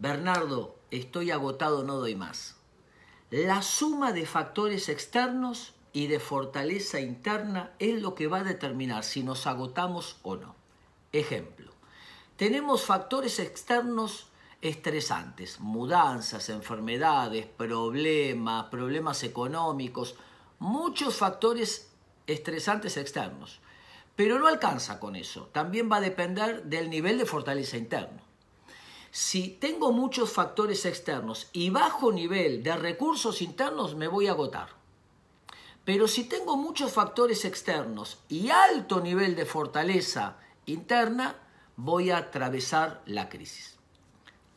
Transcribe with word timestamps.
Bernardo, 0.00 0.78
estoy 0.90 1.30
agotado, 1.30 1.84
no 1.84 1.96
doy 1.96 2.14
más. 2.14 2.56
La 3.28 3.60
suma 3.60 4.12
de 4.14 4.24
factores 4.24 4.88
externos 4.88 5.74
y 5.92 6.06
de 6.06 6.18
fortaleza 6.18 7.00
interna 7.00 7.74
es 7.78 8.00
lo 8.00 8.14
que 8.14 8.26
va 8.26 8.38
a 8.38 8.44
determinar 8.44 9.04
si 9.04 9.22
nos 9.22 9.46
agotamos 9.46 10.16
o 10.22 10.36
no. 10.36 10.56
Ejemplo, 11.12 11.74
tenemos 12.36 12.82
factores 12.82 13.38
externos 13.40 14.28
estresantes, 14.62 15.60
mudanzas, 15.60 16.48
enfermedades, 16.48 17.44
problemas, 17.44 18.68
problemas 18.70 19.22
económicos, 19.22 20.14
muchos 20.60 21.14
factores 21.14 21.90
estresantes 22.26 22.96
externos. 22.96 23.60
Pero 24.16 24.38
no 24.38 24.46
alcanza 24.48 24.98
con 24.98 25.14
eso, 25.14 25.50
también 25.52 25.92
va 25.92 25.96
a 25.96 26.00
depender 26.00 26.64
del 26.64 26.88
nivel 26.88 27.18
de 27.18 27.26
fortaleza 27.26 27.76
interno. 27.76 28.29
Si 29.10 29.48
tengo 29.48 29.90
muchos 29.90 30.32
factores 30.32 30.86
externos 30.86 31.48
y 31.52 31.70
bajo 31.70 32.12
nivel 32.12 32.62
de 32.62 32.76
recursos 32.76 33.42
internos, 33.42 33.96
me 33.96 34.06
voy 34.06 34.28
a 34.28 34.32
agotar. 34.32 34.68
Pero 35.84 36.06
si 36.06 36.24
tengo 36.24 36.56
muchos 36.56 36.92
factores 36.92 37.44
externos 37.44 38.18
y 38.28 38.50
alto 38.50 39.00
nivel 39.00 39.34
de 39.34 39.46
fortaleza 39.46 40.36
interna, 40.66 41.34
voy 41.76 42.10
a 42.10 42.18
atravesar 42.18 43.02
la 43.06 43.28
crisis. 43.28 43.78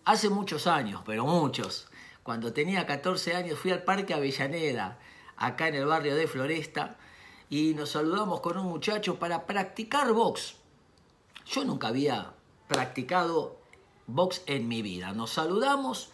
Hace 0.05 0.29
muchos 0.29 0.67
años, 0.67 1.01
pero 1.03 1.25
muchos, 1.25 1.87
cuando 2.21 2.53
tenía 2.53 2.85
14 2.85 3.35
años 3.35 3.57
fui 3.57 3.71
al 3.71 3.83
Parque 3.83 4.13
Avellaneda, 4.13 4.99
acá 5.35 5.67
en 5.69 5.75
el 5.75 5.85
barrio 5.85 6.15
de 6.15 6.27
Floresta, 6.27 6.97
y 7.49 7.73
nos 7.73 7.91
saludamos 7.91 8.41
con 8.41 8.57
un 8.57 8.67
muchacho 8.67 9.17
para 9.17 9.47
practicar 9.47 10.13
box. 10.13 10.57
Yo 11.45 11.63
nunca 11.63 11.87
había 11.87 12.33
practicado 12.67 13.62
box 14.07 14.43
en 14.45 14.67
mi 14.67 14.81
vida. 14.81 15.13
Nos 15.13 15.31
saludamos, 15.31 16.11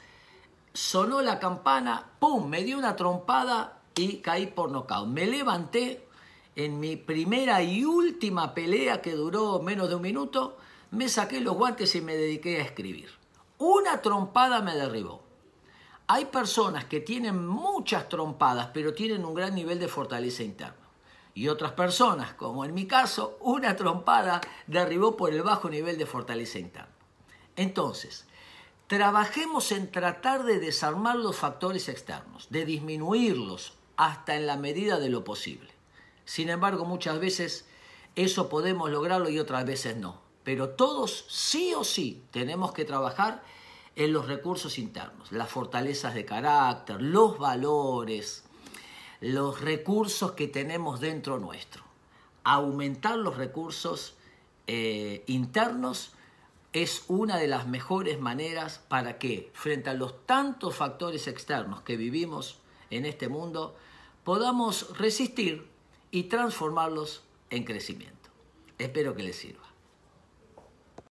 sonó 0.74 1.22
la 1.22 1.40
campana, 1.40 2.12
¡pum! 2.20 2.48
Me 2.48 2.64
dio 2.64 2.78
una 2.78 2.96
trompada 2.96 3.82
y 3.96 4.18
caí 4.18 4.48
por 4.48 4.72
nocaut. 4.72 5.08
Me 5.08 5.26
levanté 5.26 6.08
en 6.56 6.80
mi 6.80 6.96
primera 6.96 7.64
y 7.64 7.86
última 7.86 8.54
pelea 8.54 9.02
que 9.02 9.14
duró 9.14 9.60
menos 9.60 9.90
de 9.90 9.96
un 9.96 10.02
minuto, 10.02 10.58
me 10.92 11.08
saqué 11.08 11.40
los 11.40 11.56
guantes 11.56 11.96
y 11.96 12.02
me 12.02 12.16
dediqué 12.16 12.58
a 12.58 12.64
escribir. 12.64 13.10
Una 13.60 14.02
trompada 14.02 14.62
me 14.62 14.76
derribó. 14.76 15.22
Hay 16.08 16.26
personas 16.26 16.86
que 16.86 17.00
tienen 17.00 17.46
muchas 17.46 18.10
trompadas, 18.10 18.72
pero 18.74 18.94
tienen 18.94 19.24
un 19.24 19.36
gran 19.36 19.54
nivel 19.54 19.80
de 19.80 19.88
fortaleza 19.88 20.44
interna. 20.44 20.76
Y 21.36 21.48
otras 21.48 21.74
personas, 21.74 22.34
como 22.34 22.66
en 22.66 22.74
mi 22.74 22.88
caso, 22.88 23.38
una 23.42 23.76
trompada 23.76 24.42
derribó 24.66 25.16
por 25.16 25.32
el 25.32 25.44
bajo 25.44 25.70
nivel 25.70 25.98
de 25.98 26.06
fortaleza 26.06 26.60
interna. 26.60 26.99
Entonces, 27.60 28.26
trabajemos 28.88 29.72
en 29.72 29.92
tratar 29.92 30.44
de 30.44 30.60
desarmar 30.60 31.18
los 31.18 31.36
factores 31.36 31.90
externos, 31.90 32.48
de 32.50 32.66
disminuirlos 32.66 33.74
hasta 33.98 34.36
en 34.36 34.48
la 34.48 34.58
medida 34.58 35.00
de 35.00 35.10
lo 35.10 35.24
posible. 35.24 35.70
Sin 36.26 36.50
embargo, 36.50 36.86
muchas 36.86 37.20
veces 37.20 37.66
eso 38.16 38.50
podemos 38.50 38.90
lograrlo 38.90 39.30
y 39.30 39.40
otras 39.40 39.66
veces 39.66 39.98
no 39.98 40.30
pero 40.50 40.70
todos 40.70 41.26
sí 41.28 41.76
o 41.76 41.84
sí 41.84 42.24
tenemos 42.32 42.72
que 42.72 42.84
trabajar 42.84 43.44
en 43.96 44.14
los 44.14 44.28
recursos 44.28 44.80
internos, 44.80 45.32
las 45.32 45.48
fortalezas 45.48 46.16
de 46.16 46.26
carácter, 46.26 47.00
los 47.00 47.38
valores, 47.38 48.46
los 49.22 49.62
recursos 49.62 50.32
que 50.32 50.48
tenemos 50.48 51.02
dentro 51.02 51.38
nuestro. 51.38 51.84
Aumentar 52.44 53.18
los 53.18 53.38
recursos 53.38 54.16
eh, 54.66 55.24
internos 55.28 56.14
es 56.74 57.04
una 57.08 57.38
de 57.38 57.48
las 57.48 57.68
mejores 57.68 58.20
maneras 58.20 58.82
para 58.88 59.18
que, 59.18 59.50
frente 59.54 59.90
a 59.90 59.94
los 59.94 60.26
tantos 60.26 60.76
factores 60.76 61.28
externos 61.28 61.82
que 61.82 61.98
vivimos 61.98 62.60
en 62.90 63.06
este 63.06 63.28
mundo, 63.28 63.76
podamos 64.24 64.98
resistir 64.98 65.68
y 66.12 66.24
transformarlos 66.24 67.24
en 67.50 67.64
crecimiento. 67.64 68.30
Espero 68.78 69.16
que 69.16 69.24
les 69.24 69.36
sirva. 69.36 69.69